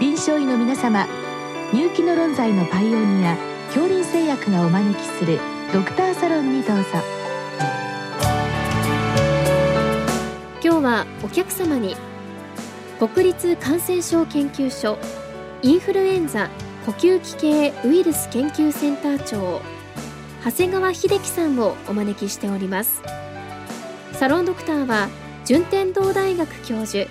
[0.00, 1.08] 臨床医の皆様
[1.72, 3.36] 入気の論剤のパイオニア
[3.74, 5.40] 恐林製薬がお招きする
[5.72, 6.84] ドクターサロンにどうぞ。
[10.62, 11.96] 今日はお客様に
[13.00, 14.98] 国立感染症研究所
[15.62, 16.48] インフルエンザ
[16.86, 19.60] 呼吸器系ウイルス研究センター長
[20.44, 23.02] 長谷川秀樹さんをお招きしております。
[24.12, 25.08] サロンドクターは
[25.44, 27.10] 順天堂大学教授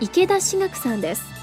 [0.00, 1.33] 池田志学さんです。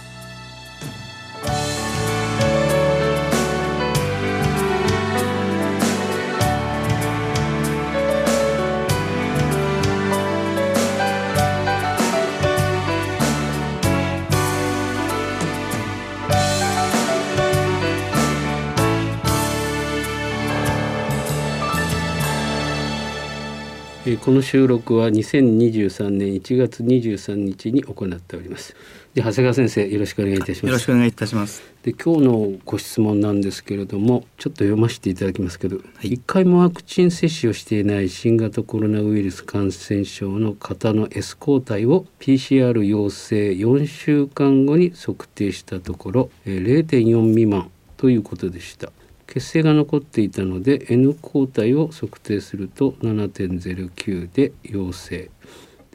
[24.22, 28.76] この収録は2023年1月23日に行っております。
[29.14, 30.66] で長谷川先生よろしくお願いいたします。
[30.66, 31.62] よろしくお願いいたします。
[31.84, 48.92] で今日のご質問なんですけれどもちょっと読ませていただきますけど、はい、1回もワクチン接種をしていない新型コロナウイルス感染症の方の S 抗体を PCR 陽性4週間後に測定したところ0.4未満ということでした
[49.34, 55.30] 血清が残っていたので N 抗体を測定すると7.09で陽性。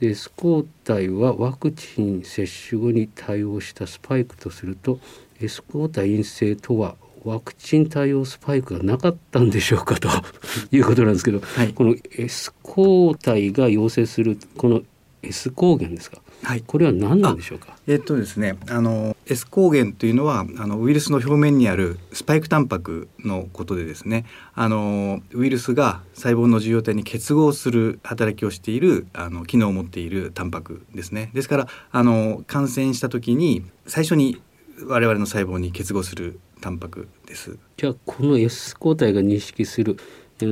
[0.01, 4.99] で S 抗体はワクチン接種後に対応したスパイクとすると
[5.41, 10.09] S 抗体陰性とはワクチン対応スパイクがなかったんでしょうかと
[10.71, 14.83] いうことなんですけど、はい、この S 抗体が陽性するこの
[15.23, 16.21] S 抗原ですか？
[16.43, 17.77] はい、これは何なんでしょうか？
[17.87, 24.25] えっとですね、あの S 抗原というのはあのウイルスの表面にあるスパイクタンパクのことでですね、
[24.55, 31.31] あのウイルスが細胞の受容体に結合する働きをしているあの機能を持っているタンパクですね。
[31.35, 34.41] ですからあの感染した時に最初に
[34.87, 37.59] 我々の細胞に結合するタンパクです。
[37.77, 39.97] じゃあこの S 抗体が認識する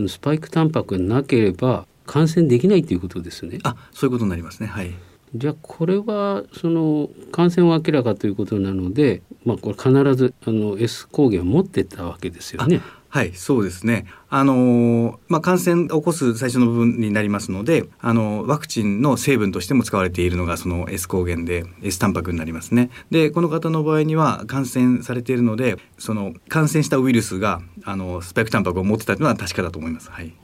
[0.09, 3.59] スパイクタンパクがなければ感染できないということですね。
[3.63, 4.67] あ、そういうことになりますね。
[4.67, 4.95] はい。
[5.35, 12.81] じゃあこれはその感染は明らかということなので、まあ、これ必ずあの S 抗原を持ってたわけですよね。
[13.15, 14.07] はい、そうですね。
[14.29, 22.91] あのまあ、感染を起こす最初の部分になりますので、あのワクチンの成分としても使われているのがその S 抗原で S タンパクになりますね。
[23.13, 30.11] で、この方の場合には感染されているので、その感染したウイルスがあのスパイクタンパクを持ってたというのは確かだと思います。
[30.11, 30.35] はい。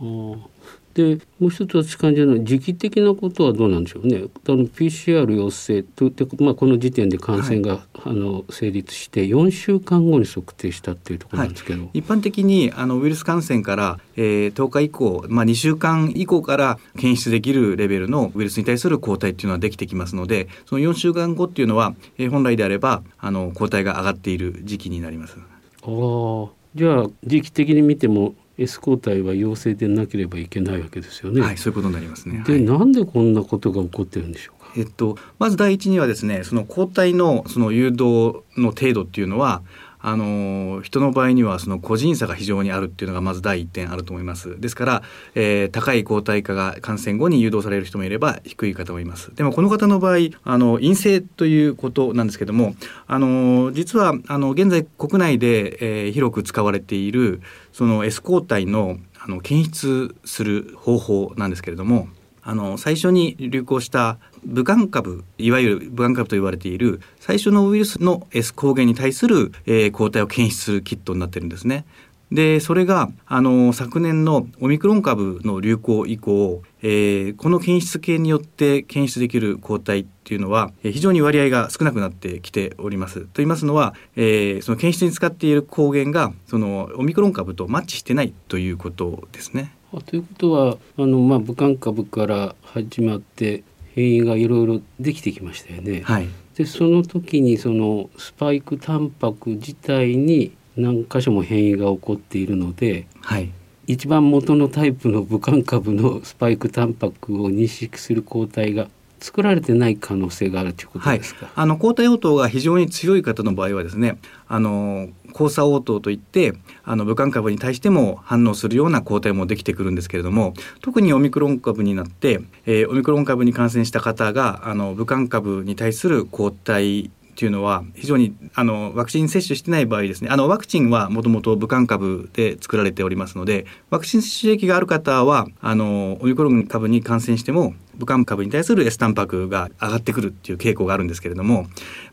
[0.95, 4.25] でもう一つ私感じるのは時期的なことはどうなんでしょうね。
[4.49, 25.37] あの PCR 陽性とで、まあ、この時点で感染が、はい、あの成立して4週間後に測定したっていうところなんですけど、はい、一般的にあのウイルス感染から、えー、10日以降、まあ、2週間以降から検出できるレベルのウイルスに対する抗体っていうのはできてきますのでその4週間後っていうのは、えー、本来であればあの抗体が上がっている時期になります。
[25.83, 31.41] あじゃあ時期的に見ても S 抗体は陽性でなければいけないわけですよね。
[31.41, 32.43] はい、そういうことになりますね。
[32.47, 34.73] で、はい、なんでこんなことが起こってるんでしょうか。
[34.77, 39.63] えっと、まず第一にはですね、その抗体のその誘導の程度っていうのは、
[40.03, 44.59] あの人の場合にはその個人差が非常にあるっていうのがまず第一点あると思います。
[44.61, 45.03] ですから、
[45.35, 49.35] えー、高い抗体価が感染後に誘導される人もいれば低い方もいます。
[49.35, 52.75] でもこの方の場合あの陰性ということなんですけども
[53.07, 62.09] あの実はあの現在国内で、えー、広く使われているその S 抗体のあの検出する方法なんですけれども
[62.43, 71.85] あの最初に流行した武漢株いわゆる武漢株と言われている最初のウイルスの S 抗原に対する、えー、抗体を検出するキットになってるんですね。
[72.33, 83.23] でそれがあの昨年のオミクロン株の流行以降、えー、この検出系によって検出できる抗体っていうのは非常に割合が少なくなってきております。
[83.23, 89.75] と言いますのは、えー、その検出に使っている抗原がそのオミクロン株とマッチしてないということですね。
[90.07, 93.65] ということはあの、まあ、武漢株から始まって
[93.97, 96.03] がいろいろできてきましたよね。
[96.05, 103.51] はい、でその時にそのスパイクタンパク自体に何箇所も変異が起こっているので、はい、
[103.87, 108.89] 一番元のタイプの武漢株のスパイクタンパクを認識する抗体が
[109.21, 114.19] 作られてない可能性があるということですか、はい、あの抗体応答が非常に強い方の場合はですね
[114.49, 130.29] あの交差応答といってあの武漢株に対しても反応するような抗体もできてくるんですけれども特にオミクロン株になって、えー、オミクロン株に感染した方があの武漢株に対する抗体っていうのは非常にあのワクチン接種してない場合ですね。
[130.31, 141.67] あのワクチンはもともと武漢株で作られておりますのでワクチン接種歴がある方はあのオミクロン株に感染しても武漢株に対する S タンパクが上がってくるっていう傾向があるんですけれども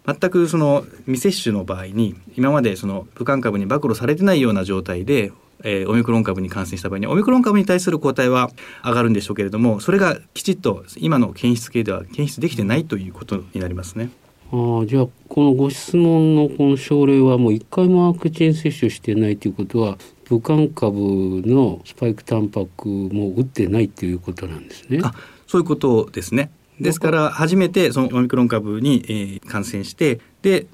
[0.05, 5.31] 全くその未接種の場合に今までその武漢株に暴露されてないような状態で
[5.63, 8.51] えー、オミクロン株に感染した場合にオミクロン株に対する抗体は
[8.85, 14.09] 上がるんでしょうけれどもそれがきちっと今の検出系では検出できてないということになりますね。
[14.49, 19.97] あじゃあこのご質問のこの症例はもう一回もワクチン接種してないということは
[20.29, 20.99] 武漢株
[21.45, 24.99] のスパイクタンパクも打ってないということなんですね。
[25.03, 25.13] あ
[25.47, 26.51] そういうことですね。
[26.79, 30.67] ですから初めてそのオミクロン株に、えー、感染してで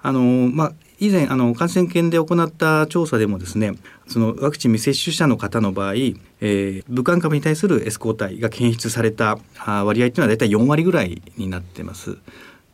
[0.00, 3.72] あのまあ以前あの感染研で行った調査でもですね
[4.06, 9.38] そのワクチン未接種者の方の場合、えー、武漢株に対する S 抗体が検出された
[9.84, 12.18] 割合というのは大体4割ぐらいになってます。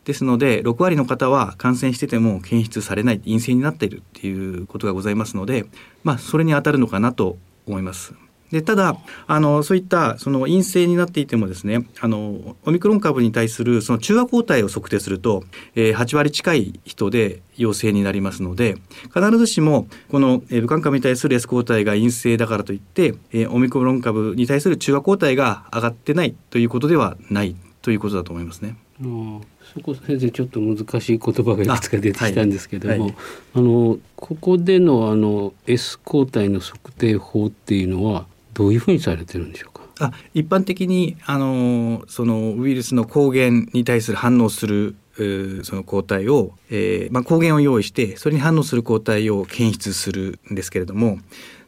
[0.04, 5.66] ですので6割の方は感染してても検出されない陰性になっているっていうことがございますので、
[6.02, 7.36] まあ、それに当たるのかなと
[7.66, 8.14] 思います。
[8.50, 8.96] でただ
[9.26, 18.76] あのそういったその陰性になっていてもですねあのオミクロン株に対するその中和抗体を測定すると、えー、8割近い人で陽性になりますので
[19.14, 28.76] 必ずしもこの、えー、武漢株に対する S 抗体が陰性だからといって、えー、オミクロン株に対する中和抗体が上がってないということではないということだと思いますね。
[29.00, 33.14] そこ先生ちょっと難しい言葉がいくつか出てきたんですけどもあ、はいはい、
[33.54, 38.26] あのここでのあの S 抗体の測定法っていうのは
[38.58, 39.82] どういうふうにされてるんでしょうか？
[40.00, 44.96] あ一般的にあのそのウイルスの抗原に対する反応する
[45.64, 51.18] その抗体を、えーまあ、抗原を用意してそれに反応する抗体を検出するんですけれども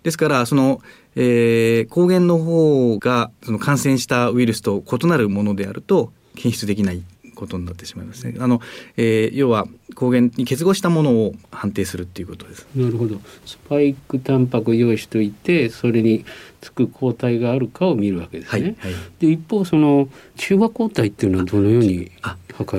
[0.04, 0.80] ですからその、
[1.16, 7.02] えー、抗原の方がその感染したウイルスと異なるものであると検出できない
[7.34, 8.36] ことになってしまいますね。
[8.38, 8.60] あの、
[8.96, 12.66] えー、要は抗原に結合したものを判定するっていうことです。
[12.76, 13.18] なるほど。
[13.46, 16.26] スパイクタンパク用意しておいて、それに
[16.60, 18.76] つく抗体があるかを見るわけですね。
[18.78, 22.10] はいはい、で一方その中和抗体っていうのはどのように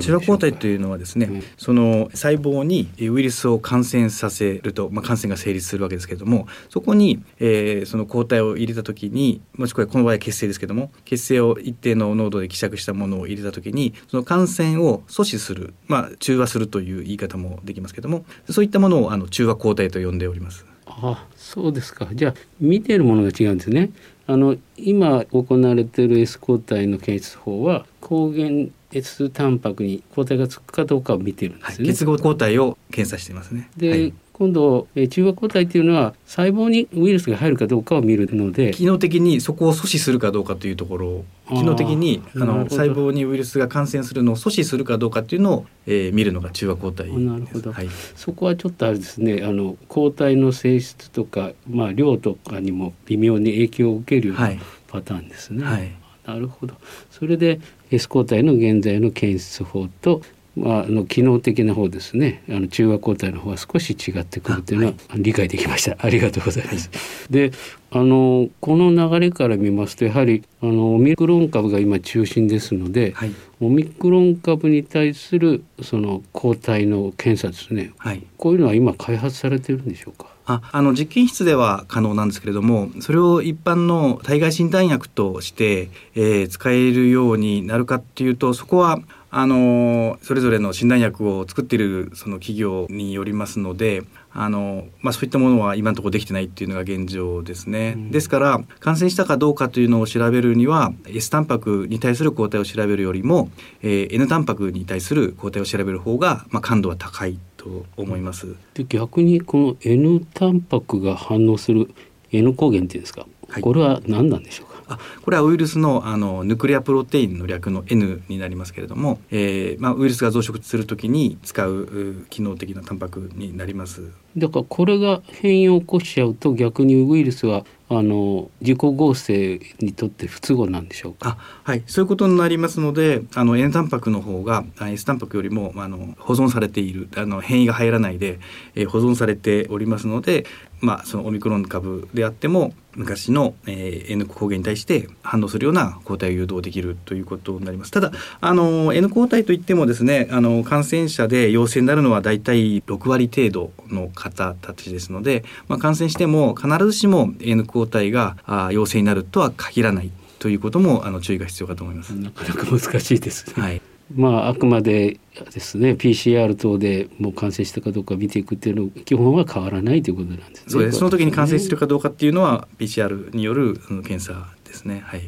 [0.00, 20.71] 中和抗体というのはですね、うん、その細胞にウイルスを感染させると、まあ、感染が成立するわけですけれどもそこに、えー、その抗体を入れた時にもしくはこの場合血清ですけども血清を一定の濃度で希釈したものを入れた時にその感染を阻止する、まあ、中和するという言い方もできますけどもそういったものをあの中和抗体と呼んでおります。
[21.02, 23.90] あそうですかじゃあ見ているものが違うんですね。
[24.26, 33.70] あの今行われている S 抗体の検出法は抗原 S タンパクに抗体がつくかどうかを見てるんですね、はい、結合抗体を検査していますね。
[33.76, 38.72] で、はい、今度、えー、中和抗体っていうのは細胞にウイルスが入るかどうかを見るので。
[38.72, 41.08] 機能的にそこを阻止するかどうかというところ。
[41.08, 47.12] を機能的にあの細胞にウイルスが感染するのを阻止するかどうかっていうのを、えー、見るのが中和抗体。
[47.12, 54.52] なるほど、はい、そこはちょっとあれですねあの抗体の性質とか、まあ、量とかにも微妙に影響を受けるような
[54.88, 55.64] パターンですね。
[55.64, 55.92] はい、
[56.26, 56.74] なるほど。
[57.10, 57.60] それで
[57.92, 60.22] S 抗体の現在の検出法と
[60.56, 62.42] まあ、あの機能的な方ですね。
[62.50, 66.90] あの中和抗体の方は少し違ってくるというのは理解できました、 ありがとうございます。
[67.30, 67.52] で
[67.90, 73.30] あのこの流れから見ますとやはりあのオミクロン株が今中心ですので、はい、
[73.60, 89.00] オミクロン株に対するその抗体の検査ですね、はい、こういうのは今開発されてるんでしょうかああの実験室では可能なんですけれどもそれを一般の体外診断薬として、えー、使えるようになるかっていうとそこは
[89.34, 108.56] あのそれぞれの診断薬を作っているその企業によりますのであの、まあ、そういったものは今のところできてないっていうのが現状ですね、うん、ですから感染したかどうかというのを調べるには S タンパクに対する抗体を調べるよりも、えー、N タンパクに対する抗体を調べる方が、まあ、感度は高いと思います。
[108.74, 111.94] で逆にこの N タンパクが反応する
[112.32, 114.72] N 抗原っていうんですか、はい、これは何なんでしょうか？
[114.88, 124.10] あこれはウイルスのあのヌクレアプロテインの略の N になりますけれども、えーまあ、ウイルスが増殖するときに使う機能的なタンパクになります。
[124.36, 127.64] だからこれが変異を起こしちゃうと逆にウイルスは
[127.94, 131.36] あの自己合成にとって不都合なんでしょうか？
[131.62, 131.82] はい。
[131.86, 138.40] そういうことになりますのであの N タンパクの方が S タンパクよりもあの保存されているあの変異が入らないで、
[138.74, 140.46] えー、保存されておりますので、
[140.82, 147.92] まあ、そのオミクロン株であっても昔の、えー、N 抗原に対して反応するような抗体を誘導できるということになります。
[147.92, 148.10] ただ
[148.40, 160.10] あの N 抗体といってもですねあの感染者で陽性になるのはだいたい6割程度の方たちですので、まあ、感染しても必ずしも N 抗体があ陽性になるとは限らない
[160.40, 162.10] ということもあの注意が必要かと思います。
[162.10, 163.62] なかなか難しいですね。
[163.62, 165.18] はいまあ、あくまで
[165.52, 170.64] ですね PCR 等でもう感染したかどうか見ていくっていうの基本は変わらないということなんですね。
[170.68, 175.02] そうですその時に感染してるかどうかっていうのは PCR による検査ですね。
[175.04, 175.22] はい。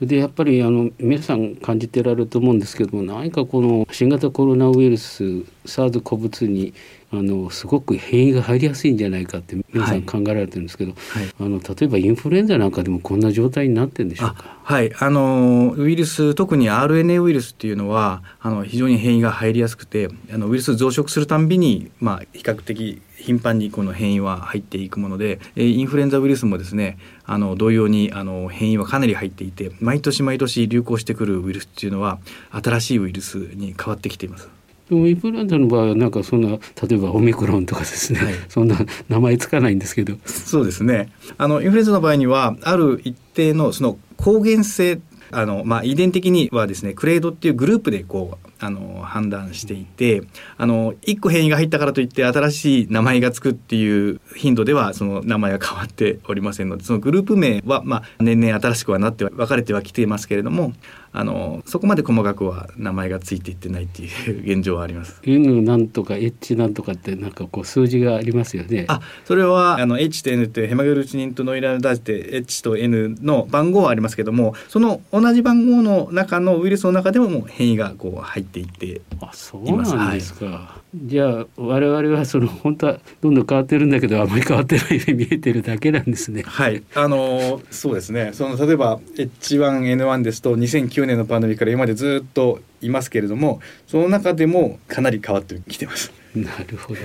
[0.00, 5.24] でやっぱりあの皆さん感じてられると思うんですけども何かこの新型コロナウイルス
[5.64, 6.72] SARS-CoV-2 に
[7.10, 11.22] あのすごく変異が入りやすいんじゃないかって皆さん考えられてるんですけど、はい。
[11.24, 14.58] はい、あの例えばインフルエンザなんかでもこんな状態になってるんでしょうか？
[14.62, 14.92] はい。
[14.98, 32.18] あのウイルス特に RNA ウイルスっていうのはあの非常に変異が入りやすくてあのウイルス増殖するたんびに、まあ、比較的頻繁にこの変異は入っていくものでインフルエンザウイルスもですねあの同様にあの変異はかなり入っていて毎年毎年流行してくるウイルスっていうのは
[32.50, 34.48] 新しいウイルスに変わってきています。
[34.88, 38.78] でもインフルエンザの場合はなんかそんな例えばオミクロンとかですね、はい、そんな
[39.08, 40.16] 名前つかないんですけど。
[40.24, 41.10] そうですね。
[41.36, 50.22] あのインフルエンザの場合にはある一定のその抗原性あのまあ、遺伝的にはですねクレードっていうグループでこうあの判断していて
[50.56, 60.72] あの1個変異が入ったからといって新しい名前がつくっていう頻度ではその名前が変わっておりませんのでそのグループ名は、まあ、年々新しくはなって分かれてはきていますけれども
[61.12, 65.20] あのそこまで細かくは名前がついていってないっていう現状はあります。
[65.24, 68.84] N なんとか H なんとかってなんかこう数字がありますよね。
[68.88, 79.52] あ、それはあの H と N ってヘマグルチニンとノイラルダージで H と N の番号はありますけども、その同じ番号の中のウイルスの中でももう変異がこう入っていっています。
[79.54, 80.46] あ、そうなんですか。
[80.46, 86.42] はい、じゃあ我々はその本当はどんどん変わってるんだけどあまり変わってないように見えてるだけなんですね。
[86.42, 88.32] はい、あのそうですね。
[88.32, 96.12] その例えば H1N1 ですと2009 2009年のパンデミックから今までずっといますけれどもその中でもかなり変わってきてます。
[96.34, 97.00] なるほど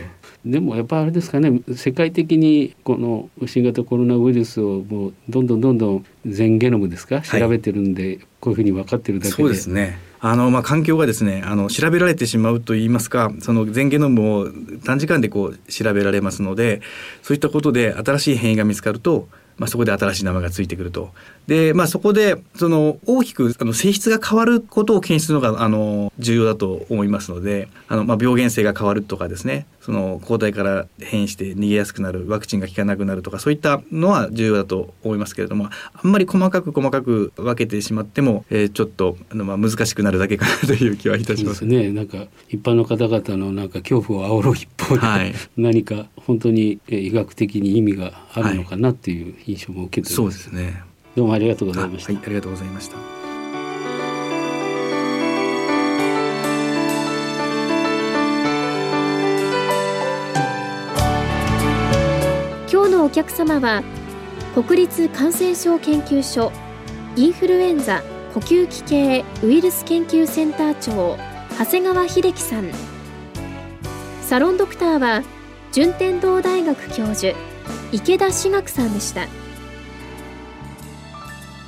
[0.45, 9.35] でもやっぱあれですかね世界的にこの新型コロナウイルスをもうどんどんどんどん全ゲノムですか調べてるんで、はい、こういうふうに分かってるだけで。
[9.35, 9.99] そうですね。
[10.19, 14.47] あのまあ環境がですねあの調べられてしまうといいますかその全ゲノムを
[14.85, 16.81] 短時間でこう調べられますので
[17.23, 21.11] そういったことで新しい変異が見つかるとまあ、そこで新しい名前がついてくると。
[21.47, 41.65] で、まあ、そこでその大きくあの性質が変わることを検出するのがあの重要だと思いますのであの、まあ、病原性が変わるとかですねその抗体から変異して逃げやすくなるワクチンが効かなくなるとかそういったのは重要だと思いますけれどもあんまり細かく細かく分けてしまっても、えー、ちょっとあの、まあ、難しくなるだけかなという気はいたします。
[41.65, 41.91] ね。
[41.91, 50.83] なんか一般の方々のなんか恐怖を煽る一方で、はい、何か本当に医学的に意味があるのかなっていう印象も受けてそうですね
[51.15, 52.97] どうもありがとうございました、はい、ありがとうございました。
[62.71, 63.83] 今日のお客様は
[64.55, 66.51] 国立感染症研究所
[67.15, 68.01] インフルエンザ
[68.33, 71.17] 呼吸器系ウイルス研究センター長
[71.59, 72.71] 長谷川秀樹さん
[74.23, 75.21] サロンドクターは
[75.71, 77.37] 順天堂大学教授
[77.91, 79.27] 池田志学さんでした